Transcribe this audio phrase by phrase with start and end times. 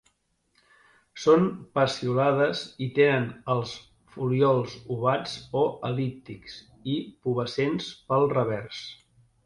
[1.25, 1.43] Són
[1.79, 3.75] peciolades i tenen els
[4.15, 6.61] folíols ovats o el·líptics
[6.97, 8.87] i pubescents pel revers.